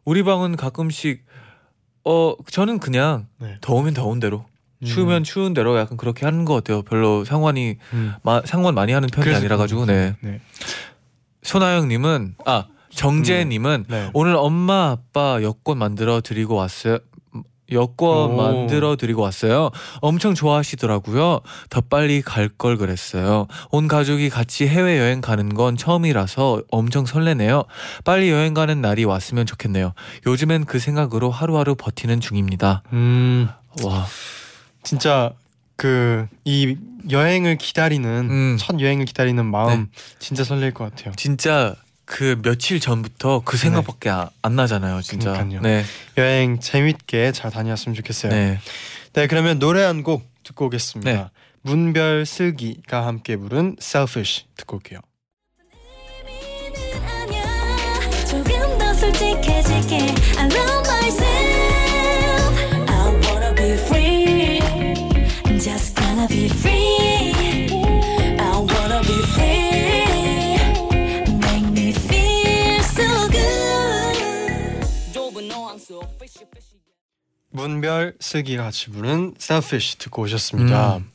[0.03, 1.25] 우리 방은 가끔씩
[2.03, 3.57] 어 저는 그냥 네.
[3.61, 4.45] 더우면 더운 대로
[4.85, 6.81] 추우면 추운 대로 약간 그렇게 하는 것 같아요.
[6.83, 8.13] 별로 상관이 음.
[8.23, 10.15] 마, 상관 많이 하는 편이 아니라 가지고 네.
[10.21, 10.39] 네.
[11.43, 14.09] 손아영님은 아 정재님은 네.
[14.13, 16.99] 오늘 엄마 아빠 여권 만들어 드리고 왔어요.
[17.71, 18.35] 여권 오.
[18.37, 19.71] 만들어 드리고 왔어요.
[19.99, 21.39] 엄청 좋아하시더라고요.
[21.71, 23.47] 더 빨리 갈 걸 그랬어요.
[23.71, 27.63] 온 가족이 같이 해외 여행 가는 건 처음이라서 엄청 설레네요.
[28.03, 29.93] 빨리 여행 가는 날이 왔으면 좋겠네요.
[30.27, 32.83] 요즘엔 그 생각으로 하루하루 버티는 중입니다.
[32.93, 33.49] 음.
[33.83, 34.05] 와,
[34.85, 35.33] 진짜
[35.75, 36.77] 그 이
[37.11, 38.57] 여행을 기다리는 음.
[38.59, 39.99] 첫 여행을 기다리는 마음 네.
[40.19, 41.13] 진짜 설렐 것 같아요.
[41.17, 45.33] 진짜 그 며칠 전부터 그 생각밖에 아- 안 나잖아요, 진짜.
[45.33, 45.61] 그러니까요.
[45.61, 45.83] 네,
[46.17, 48.31] 여행 재밌게 잘 다녀왔으면 좋겠어요.
[48.31, 48.59] 네,
[49.13, 49.27] 네.
[49.27, 51.11] 그러면 노래 한 곡 듣고 오겠습니다.
[51.11, 51.25] 네.
[51.63, 54.99] 문별 슬기가 함께 부른 Selfish 듣고 올게요.
[58.29, 59.95] 조금 더 솔직해질게
[60.37, 60.84] I love
[66.27, 67.69] just gonna be free
[68.39, 70.57] I wanna be free
[71.37, 73.55] Make me feel so good
[77.51, 80.97] 문별 슬기가 같이 부른 Selfish 듣고 오셨습니다.
[80.97, 81.09] 음.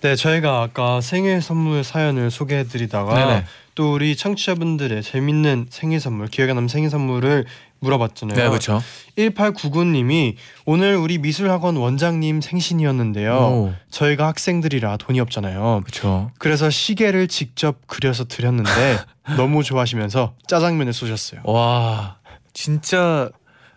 [0.00, 3.44] 네, 저희가 아까 생일 선물 사연을 소개해드리다가 네네.
[3.74, 7.46] 또 우리 청취자분들의 재밌는 생일 선물, 기억에 남는 생일 선물을
[7.80, 8.36] 물어봤잖아요.
[8.36, 8.82] 네, 그렇죠.
[9.18, 13.34] 1899님이 오늘 우리 미술학원 원장님 생신이었는데요.
[13.34, 15.82] 오, 저희가 학생들이라 돈이 없잖아요.
[15.84, 16.30] 그렇죠.
[16.38, 18.98] 그래서 시계를 직접 그려서 드렸는데
[19.36, 21.40] 너무 좋아하시면서 짜장면을 쏘셨어요.
[21.44, 22.18] 와,
[22.52, 23.30] 진짜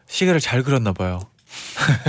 [0.08, 1.20] 시계를 잘 그렸나 봐요.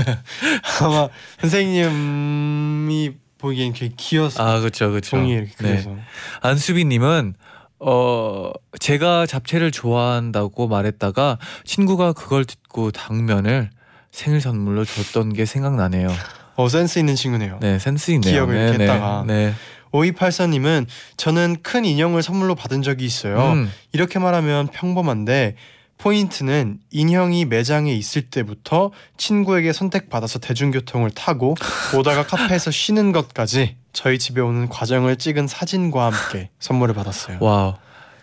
[0.81, 1.09] 아마
[1.41, 5.11] 선생님이 보기엔 되게 귀여서 아, 그렇죠, 그렇죠.
[5.11, 5.71] 종이에 이렇게 네.
[5.71, 5.97] 그려서
[6.43, 7.35] 안수빈님은
[7.81, 13.71] 어 제가 잡채를 좋아한다고 말했다가 친구가 그걸 듣고 당면을
[14.11, 16.09] 생일 선물로 줬던 게 생각나네요.
[16.57, 17.59] 어 센스 있는 친구네요.
[17.61, 18.33] 네, 센스 있네요.
[18.33, 19.25] 기억을 네, 이렇게 네, 했다가.
[19.27, 19.55] 네.
[19.93, 23.53] 5284님은 저는 큰 인형을 선물로 받은 적이 있어요.
[23.53, 25.57] 음, 이렇게 말하면 평범한데
[26.01, 31.55] 포인트는 인형이 매장에 있을 때부터 친구에게 선택받아서 대중교통을 타고
[31.97, 37.39] 오다가 카페에서 쉬는 것까지 저희 집에 오는 과정을 찍은 사진과 함께 선물을 받았어요.
[37.41, 37.75] wow.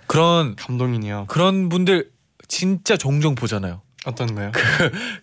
[0.08, 1.26] 그런 감동이네요.
[1.28, 2.10] 그런 분들
[2.48, 3.82] 진짜 종종 보잖아요.
[4.06, 4.52] 어떤 거요?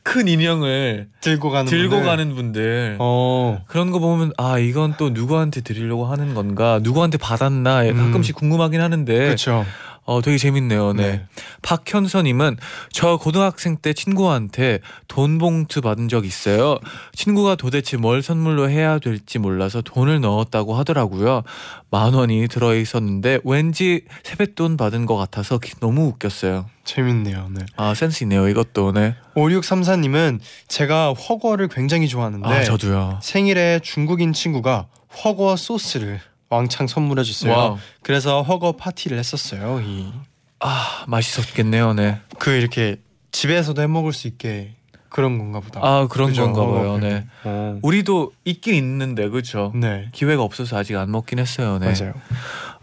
[0.02, 2.06] 큰 인형을 들고 가는 들고 분들?
[2.06, 2.96] 가는 분들.
[3.00, 3.64] 어.
[3.66, 7.96] 그런 거 보면 아 이건 또 누구한테 드리려고 하는 건가 누구한테 받았나 음.
[7.96, 9.64] 가끔씩 궁금하긴 하는데 그렇죠.
[10.06, 10.92] 어 되게 재밌네요.
[10.92, 11.02] 네.
[11.12, 11.26] 네.
[11.62, 12.58] 박현서님은
[12.92, 16.78] 저 고등학생 때 친구한테 돈 봉투 받은 적 있어요.
[17.14, 21.42] 친구가 도대체 뭘 선물로 해야 될지 몰라서 돈을 넣었다고 하더라고요.
[21.90, 26.66] 만 원이 들어 있었는데 왠지 세뱃돈 받은 것 같아서 기- 너무 웃겼어요.
[26.84, 27.48] 재밌네요.
[27.50, 27.64] 네.
[27.76, 28.46] 아 센스 있네요.
[28.48, 29.14] 이것도 네.
[29.36, 30.38] 5634님은
[30.68, 33.20] 제가 훠궈를 굉장히 좋아하는데 아 저도요.
[33.22, 34.86] 생일에 중국인 친구가
[35.24, 36.20] 훠궈 소스를
[36.54, 37.52] 왕창 선물해 줬어요.
[37.52, 37.78] wow.
[38.02, 39.80] 그래서 훠궈 파티를 했었어요.
[39.80, 40.12] 이.
[40.60, 41.94] 아 맛있었겠네요.
[41.94, 42.20] 네.
[42.38, 42.96] 그 이렇게
[43.32, 44.76] 집에서도 해 먹을 수 있게
[45.08, 45.80] 그런 건가 보다.
[45.82, 46.42] 아 그런 그죠?
[46.52, 46.92] 건가 봐요.
[46.94, 47.26] 어, 네.
[47.44, 47.78] 어.
[47.82, 49.72] 우리도 있긴 있는데 그렇죠.
[49.74, 50.08] 네.
[50.12, 51.78] 기회가 없어서 아직 안 먹긴 했어요.
[51.78, 51.92] 네.
[51.92, 52.14] 맞아요.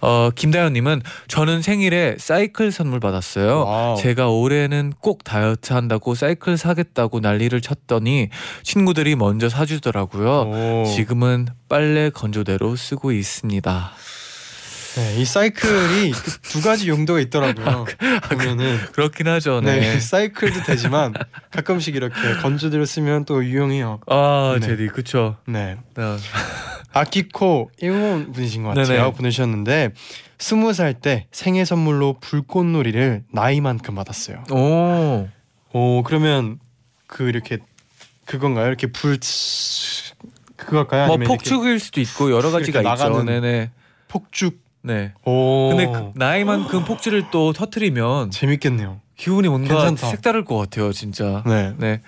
[0.01, 3.63] 어 김다현님은 저는 생일에 사이클 선물 받았어요.
[3.65, 3.97] wow.
[3.97, 8.29] 제가 올해는 꼭 다이어트 한다고 사이클 사겠다고 난리를 쳤더니
[8.63, 10.83] 친구들이 먼저 사주더라고요.
[10.83, 10.85] 오.
[10.85, 13.91] 지금은 빨래 건조대로 쓰고 있습니다.
[14.95, 17.85] 네, 이 사이클이 그두 가지 용도가 있더라고요.
[18.29, 19.61] 보면은 그렇긴 하죠.
[19.61, 19.79] 네.
[19.79, 19.99] 네.
[19.99, 21.13] 사이클도 되지만
[21.51, 24.01] 가끔씩 이렇게 건조대로 쓰면 또 유용해요.
[24.07, 24.67] 아 네.
[24.67, 25.37] 제디 그쵸.
[25.47, 25.77] 네.
[25.95, 26.17] 네.
[26.93, 28.85] 아키코 일본 분이신 것 같아요.
[28.87, 29.11] 네네.
[29.13, 29.91] 보내주셨는데
[30.39, 34.43] 스무 살 때 생일 선물로 불꽃놀이를 나이만큼 받았어요.
[34.51, 35.29] 오.
[35.71, 36.59] 오 그러면
[37.07, 37.59] 그 이렇게
[38.25, 38.67] 그건가요?
[38.67, 40.11] 이렇게 불 치-
[40.57, 41.07] 그걸까요?
[41.07, 42.89] 뭐 폭죽일 수도 있고 여러 가지가 있죠.
[42.89, 43.71] 나가는- 네네.
[44.09, 44.59] 폭죽.
[44.83, 45.13] 네.
[45.25, 48.99] 오 근데 그 나이만큼 폭주를 또 터트리면 재밌겠네요.
[49.15, 50.07] 기분이 뭔가 괜찮다.
[50.07, 51.43] 색다를 것 같아요, 진짜.
[51.45, 51.73] 네.
[51.77, 52.01] 네.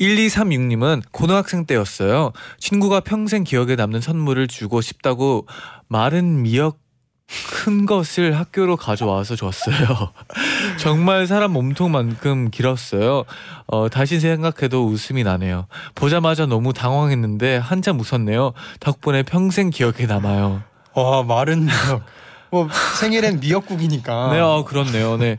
[0.00, 2.32] 1236님은 고등학생 때였어요.
[2.58, 5.46] 친구가 평생 기억에 남는 선물을 주고 싶다고
[5.88, 6.78] 마른 미역
[7.50, 10.12] 큰 것을 학교로 가져와서 줬어요.
[10.78, 13.24] 정말 사람 몸통만큼 길었어요.
[13.66, 15.66] 어, 다시 생각해도 웃음이 나네요.
[15.94, 18.52] 보자마자 너무 당황했는데 한참 웃었네요.
[18.80, 20.62] 덕분에 평생 기억에 남아요.
[20.94, 22.02] 와 마른 미역.
[22.50, 22.68] 뭐
[23.00, 24.32] 생일엔 미역국이니까.
[24.32, 25.16] 네, 어, 그렇네요.
[25.16, 25.38] 네.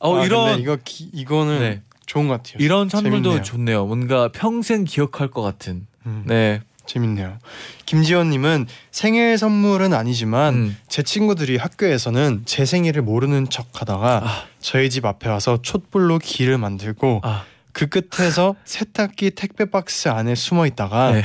[0.00, 1.82] 어, 아, 이런 이거 기, 이거는 네.
[2.06, 2.56] 좋은 것 같아요.
[2.58, 3.42] 이런 선물도 재밌네요.
[3.42, 3.86] 좋네요.
[3.86, 5.86] 뭔가 평생 기억할 것 같은.
[6.06, 6.60] 음, 네.
[6.86, 7.38] 재밌네요.
[7.86, 10.76] 김지원님은 생일 선물은 아니지만 음.
[10.88, 14.44] 제 친구들이 학교에서는 제 생일을 모르는 척하다가 아.
[14.60, 20.66] 저희 집 앞에 와서 촛불로 길을 만들고 아, 그 끝에서 세탁기 택배 박스 안에 숨어
[20.66, 21.22] 있다가 네.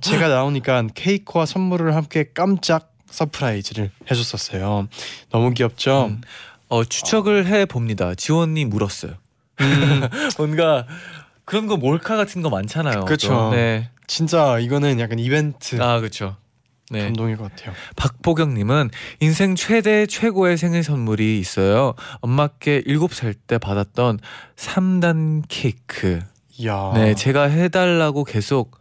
[0.00, 4.88] 제가 나오니까 케이크와 선물을 함께 깜짝 surprise를 해줬었어요.
[5.30, 6.06] 너무 귀엽죠?
[6.06, 6.20] 음.
[6.68, 8.14] 어, 추측을 해 봅니다.
[8.14, 9.12] 지원이 물었어요.
[9.60, 10.86] 음, 뭔가
[11.44, 13.04] 그런 거 몰카 같은 거 많잖아요.
[13.04, 13.50] 또.
[13.50, 13.90] 네.
[14.06, 16.36] 진짜 이거는 약간 이벤트 아 그렇죠.
[16.90, 17.04] 네.
[17.04, 17.74] 감동일 것 같아요.
[17.96, 21.94] 박보경님은 인생 최대 최고의 생일 선물이 있어요.
[22.20, 24.18] 엄마께 7살 때 받았던
[24.56, 26.20] 3단 케이크.
[26.58, 26.92] 이야.
[26.94, 28.78] 네, 제가 해달라고 계속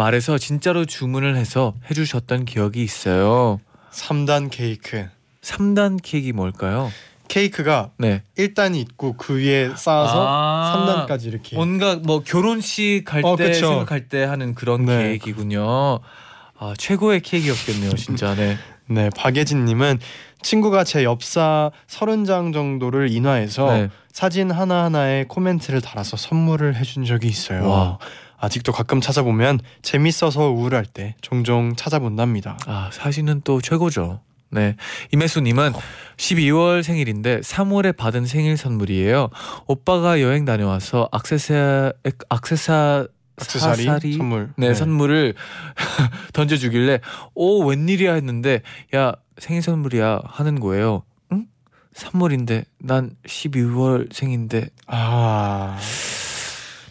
[0.00, 3.60] 말해서 진짜로 주문을 해서 해주셨던 기억이 있어요.
[3.92, 5.06] 3단 케이크.
[5.42, 6.90] 3단 케이크 뭘까요?
[7.28, 8.22] 케이크가 네.
[8.38, 11.06] 1단이 있고 그 위에 쌓아서 아.
[11.06, 11.54] 3단까지 이렇게.
[11.54, 13.52] 뭔가 뭐 결혼식 갈때 어.
[13.52, 15.18] 생각할 때 하는 그런 네.
[15.18, 16.00] 케이크군요.
[16.58, 18.34] 아 최고의 케이크였겠네요, 진짜.
[18.34, 18.56] 네.
[18.88, 19.98] 네, 박예진 님은
[20.40, 23.90] 친구가 제 엽사 30장 정도를 인화해서 네.
[24.10, 27.68] 사진 하나하나에 코멘트를 달아서 선물을 해준 적이 있어요.
[27.68, 27.98] 와.
[28.40, 32.58] 아직도 가끔 찾아보면 재밌어서 우울할 때 종종 찾아본답니다.
[32.66, 34.20] 아 사진은 또 최고죠.
[34.52, 34.74] 네
[35.12, 35.72] 임혜수님은
[36.16, 39.28] 12월 생일인데 3월에 받은 생일 선물이에요.
[39.66, 41.92] 오빠가 여행 다녀와서 악세사
[42.28, 43.06] 악세사
[43.40, 44.12] 액세서리 사사리?
[44.14, 44.52] 선물.
[44.56, 45.34] 네, 선물을
[46.34, 47.00] 던져주길래
[47.34, 48.60] 오 웬일이야 했는데
[48.94, 51.04] 야 생일 선물이야 하는 거예요.
[51.32, 51.46] 응?
[51.94, 55.78] 3월인데 난 12월 생인데 아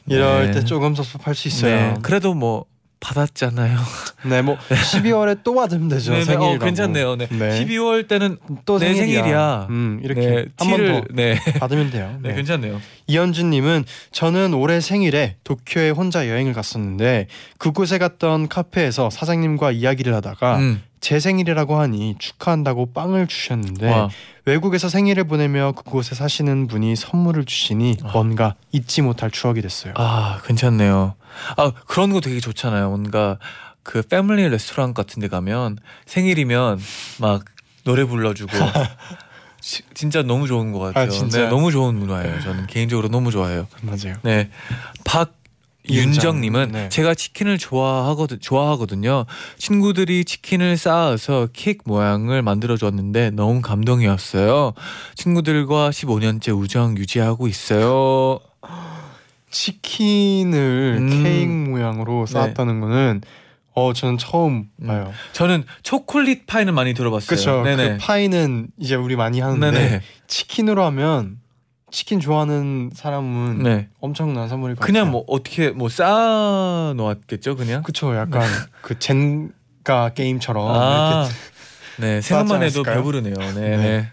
[0.10, 0.52] 이럴 네.
[0.60, 1.76] 때 조금 섭섭할 수 있어요.
[1.76, 2.66] 네, 그래도 뭐
[3.02, 3.78] 받았잖아요.
[4.30, 6.12] 네, 뭐 12월에 또 받으면 되죠.
[6.12, 6.56] 네, 네, 생일이라고.
[6.56, 7.16] 어, 괜찮네요.
[7.16, 7.28] 네.
[7.30, 7.66] 네.
[7.66, 9.20] 12월 때는 또 내 생일이야.
[9.22, 9.68] 생일이야.
[9.70, 11.40] 음, 이렇게 네, 한번 티를 더 네.
[11.60, 12.18] 받으면 돼요.
[12.22, 12.36] 네, 네.
[12.36, 12.82] 괜찮네요.
[13.08, 20.58] 이현준 님은 저는 올해 생일에 도쿄에 혼자 여행을 갔었는데 그곳에 갔던 카페에서 사장님과 이야기를 하다가
[20.58, 20.82] 음.
[21.02, 24.10] 제 생일이라고 하니 축하한다고 빵을 주셨는데 와.
[24.46, 28.12] 외국에서 생일을 보내며 그곳에 사시는 분이 선물을 주시니 아.
[28.12, 29.94] 뭔가 잊지 못할 추억이 됐어요.
[29.96, 31.16] 아, 괜찮네요.
[31.58, 32.90] 아, 그런 거 되게 좋잖아요.
[32.90, 33.38] 뭔가
[33.84, 36.80] 그 패밀리 레스토랑 같은 데 가면 생일이면
[37.20, 37.46] 막
[37.86, 38.52] 노래 불러주고
[39.62, 41.10] 지- 진짜 너무 좋은 것 같아요.
[41.12, 41.28] 아?
[41.30, 42.42] 네, 너무 좋은 문화예요.
[42.42, 43.68] 저는 개인적으로 너무 좋아해요.
[43.82, 44.16] 맞아요.
[44.24, 44.50] 네.
[45.06, 45.39] 박
[45.88, 46.90] 윤정님은 네.
[46.90, 49.26] 제가 치킨을 좋아하거든 좋아하거든요.
[49.58, 54.74] 친구들이 치킨을 쌓아서 케이크 모양을 만들어 줬는데 너무 감동이었어요.
[55.16, 58.40] 친구들과 15년째 우정 유지하고 있어요.
[59.50, 61.24] 치킨을 음.
[61.24, 63.22] 케이크 모양으로 쌓았다는 거는
[63.74, 64.88] 어 저는 처음 음.
[64.88, 65.14] 봐요.
[65.32, 67.28] 저는 초콜릿 파이는 많이 들어봤어요.
[67.28, 67.64] 그렇죠.
[67.64, 67.92] 네네.
[67.92, 70.02] 그 파이는 이제 우리 많이 하는데 네네.
[70.28, 71.38] 치킨으로 하면
[71.92, 73.88] 치킨 좋아하는 사람은 네.
[74.00, 75.12] 엄청난 선물일 것 그냥 같아요.
[75.12, 77.84] 뭐 어떻게 뭐 쌓아 놓았겠죠, 그냥.
[77.84, 78.44] 그쵸 약간
[78.82, 81.24] 그 젠가 게임처럼 아.
[81.28, 81.36] 이렇게
[81.98, 82.96] 네, 생각만 해도 않았을까요?
[82.98, 83.36] 배부르네요.
[83.36, 83.78] 네, 네.
[83.78, 84.12] 네.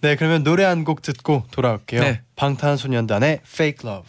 [0.00, 2.22] 네 그러면 노래 한 곡 듣고 돌아올게요 네.
[2.36, 4.08] 방탄소년단의 Fake Love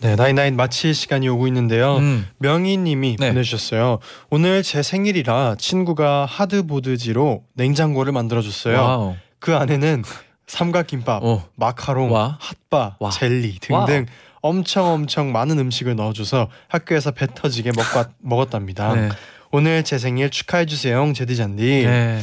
[0.00, 2.26] 네 나인나인 마칠 시간이 오고 있는데요 음.
[2.38, 3.28] 명희님이 네.
[3.30, 3.98] 보내주셨어요
[4.30, 9.16] 오늘 제 생일이라 친구가 하드보드지로 냉장고를 만들어줬어요 wow.
[9.40, 10.04] 그 안에는
[10.46, 11.48] 삼각김밥 어.
[11.56, 12.38] 마카롱, 와.
[12.40, 13.10] 핫바, 와.
[13.10, 14.06] 젤리 등등
[14.40, 17.84] 엄청 엄청 많은 음식을 넣어줘서 학교에서 배 터지게 먹,
[18.18, 18.94] 먹었답니다.
[18.94, 19.08] 네.
[19.50, 21.84] 오늘 제 생일 축하해 주세요, 제디잔디.
[21.84, 22.22] 네.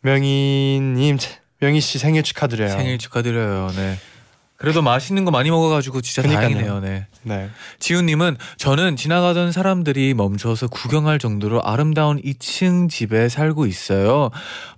[0.00, 1.18] 명희님,
[1.60, 2.68] 명희 씨 생일 축하드려요.
[2.70, 3.72] 생일 축하드려요.
[3.76, 3.98] 네.
[4.58, 6.48] 그래도 맛있는 거 많이 먹어가지고 진짜 그니까요.
[6.48, 6.80] 다행이네요.
[6.80, 7.06] 네.
[7.22, 7.48] 네.
[7.78, 14.30] 지훈님은 저는 지나가던 사람들이 멈춰서 구경할 정도로 아름다운 2층 집에 살고 있어요.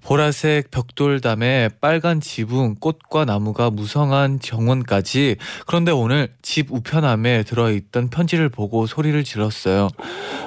[0.03, 5.37] 보라색 벽돌담에 빨간 지붕, 꽃과 나무가 무성한 정원까지.
[5.67, 9.89] 그런데 오늘 집 우편함에 들어있던 편지를 보고 소리를 질렀어요.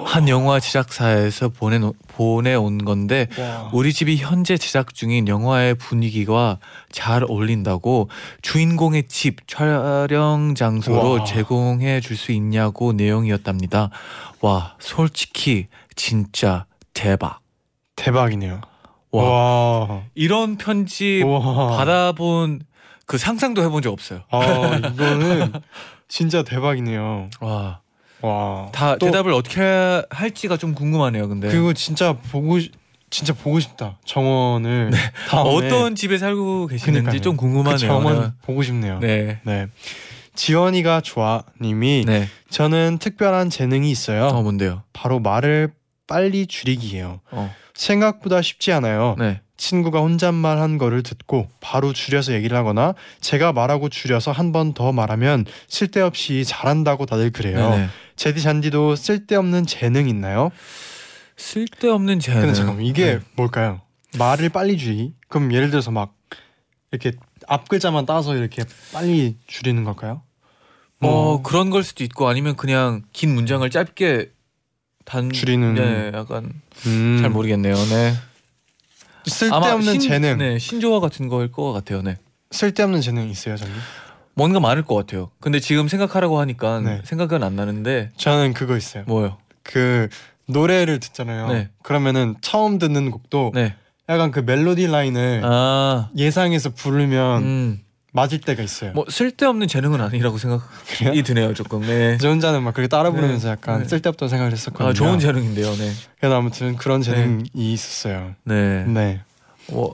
[0.05, 3.69] 한 영화 제작사에서 보내놓, 보내온 건데 와.
[3.73, 6.59] 우리 집이 현재 제작 중인 영화의 분위기와
[6.91, 8.09] 잘 어울린다고
[8.43, 11.23] 주인공의 집 촬영 장소로 와.
[11.23, 13.89] 제공해 줄 수 있냐고 내용이었답니다.
[14.41, 17.39] 와, 솔직히 진짜 대박.
[17.95, 18.61] 대박이네요.
[19.11, 20.01] 와, 와.
[20.15, 21.77] 이런 편지 와.
[21.77, 22.61] 받아본
[23.05, 24.21] 그 상상도 해본 적 없어요.
[24.29, 24.41] 아,
[24.77, 25.53] 이거는
[26.07, 27.29] 진짜 대박이네요.
[27.41, 27.79] 와,
[28.21, 28.69] 와.
[28.71, 29.61] 다또 대답을 어떻게
[30.09, 31.27] 할지가 좀 궁금하네요.
[31.27, 32.71] 근데 그리고 진짜 보고 싶-
[33.13, 33.99] 진짜 보고 싶다.
[34.05, 34.89] 정원을
[35.29, 37.21] 다음에 어떤 집에 살고 계시는지 그러니까요.
[37.21, 37.75] 좀 궁금하네요.
[37.77, 38.97] 그 정원 보고 싶네요.
[38.99, 39.67] 네, 네.
[40.35, 42.27] 지원이가 좋아님이 네.
[42.49, 44.25] 저는 특별한 재능이 있어요.
[44.27, 44.81] 어 뭔데요?
[44.93, 45.71] 바로 말을
[46.07, 47.19] 빨리 줄이기예요.
[47.31, 47.53] 어.
[47.75, 49.15] 생각보다 쉽지 않아요.
[49.19, 49.41] 네.
[49.57, 54.91] 친구가 혼잣말 한 거를 듣고 바로 줄여서 얘기를 하거나 제가 말하고 줄여서 한 번 더
[54.91, 57.69] 말하면 쓸데없이 잘한다고 다들 그래요.
[57.69, 57.87] 네네.
[58.15, 60.49] 제디 잔디도 쓸데없는 재능 있나요?
[61.37, 62.41] 쓸데없는 재능.
[62.41, 63.19] 근데 잠깐만 이게 네.
[63.35, 63.81] 뭘까요?
[64.17, 65.13] 말을 빨리 줄이기?
[65.27, 66.13] 그럼 예를 들어서 막
[66.91, 67.13] 이렇게
[67.47, 70.21] 앞 글자만 따서 이렇게 빨리 줄이는 걸까요?
[71.01, 74.31] 어뭐 그런 걸 수도 있고 아니면 그냥 긴 문장을 짧게
[75.05, 76.53] 단 줄이는- 네, 약간
[76.85, 77.75] 음, 잘 모르겠네요.
[77.75, 78.13] 네.
[79.25, 82.01] 쓸데없는 신- 재능, 네, 신조어 같은 거일 것 같아요.
[82.01, 82.17] 네.
[82.51, 83.73] 쓸데없는 재능 있어요, 저는.
[84.35, 85.29] 뭔가 많을 것 같아요.
[85.39, 87.01] 근데 지금 생각하라고 하니까 네.
[87.03, 89.03] 생각은 안 나는데 저는 그거 있어요.
[89.07, 89.37] 뭐요?
[89.63, 90.07] 그
[90.53, 91.47] 노래를 듣잖아요.
[91.49, 91.69] 네.
[91.83, 93.75] 그러면은 처음 듣는 곡도 네.
[94.07, 97.81] 약간 그 멜로디 라인을 아, 예상해서 부르면 음,
[98.13, 98.91] 맞을 때가 있어요.
[98.93, 101.23] 뭐 쓸데없는 재능은 아니라고 생각이?
[101.23, 101.53] 드네요.
[101.53, 101.81] 조금.
[101.81, 102.17] 네.
[102.21, 103.51] 저 혼자는 막 그렇게 따라 부르면서 네.
[103.51, 103.87] 약간 네.
[103.87, 104.89] 쓸데없다고 생각을 했었거든요.
[104.89, 105.69] 아, 좋은 재능인데요.
[105.75, 105.91] 네.
[106.19, 108.35] 그래서 아무튼 그런 재능이 있었어요.
[108.43, 108.85] 네.
[108.85, 109.21] 네.
[109.69, 109.91] 뭐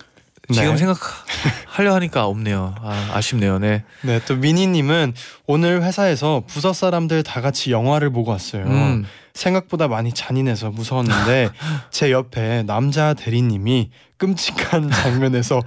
[0.50, 0.56] 네.
[0.56, 2.76] 지금 생각하려 하니까 없네요.
[2.82, 3.60] 아, 아쉽네요.
[3.60, 3.84] 네.
[4.02, 5.14] 네, 또 미니님은
[5.46, 8.66] 오늘 회사에서 부서 사람들 다 같이 영화를 보고 왔어요.
[8.66, 9.06] 음.
[9.40, 11.50] 생각보다 많이 잔인해서 무서웠는데
[11.92, 15.62] 제 옆에 남자 대리님이 끔찍한 장면에서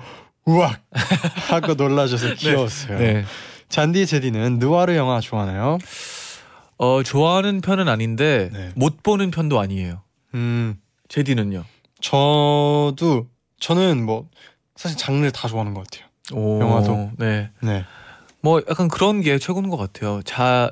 [0.45, 0.83] 우악
[1.49, 2.99] 하고 놀라셔서 귀여웠어요.
[2.99, 3.25] 네.
[3.69, 5.79] 잔디 제디는 느와르 영화 좋아하나요?
[6.77, 8.71] 어, 좋아하는 편은 아닌데 네.
[8.75, 10.03] 못 보는 편도 아니에요.
[10.35, 10.77] 음,
[11.09, 11.65] 제디는요?
[12.01, 13.27] 저도
[13.61, 14.29] 저는 뭐
[14.77, 16.09] 사실 장르 다 좋아하는 것 같아요.
[16.33, 17.13] 오, 영화도.
[17.19, 17.51] 네.
[17.61, 17.85] 네,
[18.41, 20.21] 뭐 약간 그런 게 최고인 것 같아요.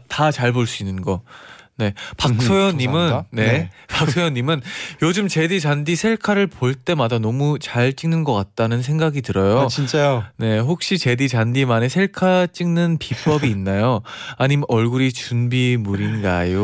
[0.09, 1.23] 다잘 볼 수 있는 거.
[1.81, 3.27] 네, 박소연님은 감사합니다.
[3.31, 3.71] 네, 네.
[3.89, 4.61] 박소연님은
[5.03, 9.61] 요즘 제디 잔디 셀카를 볼 때마다 너무 잘 찍는 것 같다는 생각이 들어요.
[9.61, 10.25] 아, 진짜요.
[10.37, 14.03] 네, 혹시 제디 잔디만의 셀카 찍는 비법이 있나요?
[14.37, 16.61] 아니면 얼굴이 준비물인가요?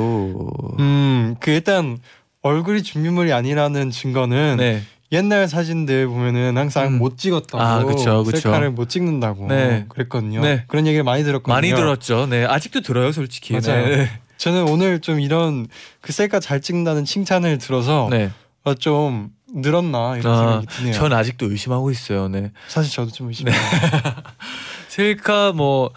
[0.81, 1.97] 음, 그 일단
[2.43, 6.99] 얼굴이 준비물이 아니라는 증거는 네, 옛날 사진들 보면은 항상 음.
[6.99, 8.37] 못 찍었다고 아, 그쵸, 그쵸.
[8.39, 9.87] 셀카를 못 찍는다고 네.
[9.89, 10.43] 그랬거든요.
[10.43, 10.65] 네.
[10.67, 11.55] 그런 얘기를 많이 들었거든요.
[11.55, 12.27] 많이 들었죠.
[12.27, 13.55] 네, 아직도 들어요, 솔직히.
[13.55, 14.07] 맞아요.
[14.37, 15.67] 네, 저는 오늘 좀 이런
[16.01, 18.31] 그 셀카 잘 찍는다는 칭찬을 들어서 네.
[18.65, 20.93] 어, 좀 늘었나 이런 아, 생각이 드네요.
[20.95, 22.29] 전 아직도 의심하고 있어요.
[22.29, 23.57] 네, 사실 저도 좀 의심해요.
[24.89, 25.91] 셀카 뭐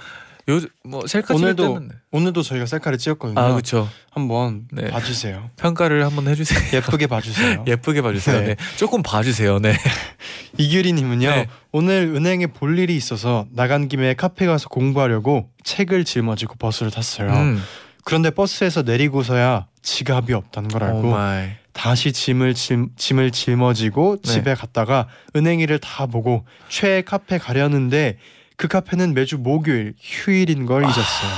[0.50, 3.40] 요 뭐 셀카 오늘도 때는 오늘도 저희가 셀카를 찍었거든요.
[3.40, 3.88] 아 그렇죠.
[4.10, 4.88] 한번 네.
[4.90, 5.52] 봐주세요.
[5.58, 6.60] 평가를 한번 해주세요.
[6.74, 7.64] 예쁘게 봐주세요.
[7.68, 8.40] 예쁘게 봐주세요.
[8.40, 8.46] 네.
[8.48, 8.56] 네.
[8.76, 9.60] 조금 봐주세요.
[9.60, 9.76] 네.
[10.58, 11.48] 이규리님은요 네.
[11.72, 17.30] 오늘 은행에 볼 일이 있어서 나간 김에 카페 가서 공부하려고 책을 짊어지고 버스를 탔어요.
[17.32, 17.62] 음.
[18.10, 21.50] 그런데 버스에서 내리고서야 지갑이 없다는 걸 oh 알고 my.
[21.74, 24.32] 다시 짐을 짐, 짐을 짊어지고 네.
[24.32, 28.18] 집에 갔다가 은행 일을 다 보고 최애 카페 가려는데
[28.58, 31.32] 그 카페는 매주 목요일 휴일인 걸 잊었어요.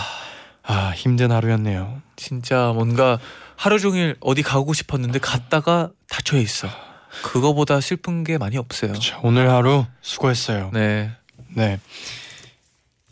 [0.63, 2.01] 아 힘든 하루였네요.
[2.15, 3.19] 진짜 뭔가
[3.57, 6.69] 하루 종일 어디 가고 싶었는데 갔다가 닫혀 있어.
[7.21, 8.93] 그거보다 슬픈 게 많이 없어요.
[8.93, 10.69] 그쵸, 오늘 하루 수고했어요.
[10.71, 11.11] 네.
[11.49, 11.81] 네.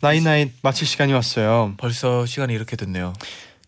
[0.00, 1.74] 나인나인 마칠 시간이 왔어요.
[1.76, 3.12] 벌써 시간이 이렇게 됐네요.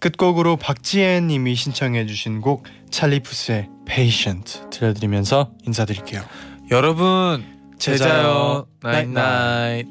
[0.03, 6.23] 끝곡으로 박지혜 님이 신청해 주신 곡 찰리푸스의 Patient 들려드리면서 인사드릴게요.
[6.73, 7.45] 여러분
[7.79, 8.67] 제자요.
[8.81, 9.87] 나잇나잇.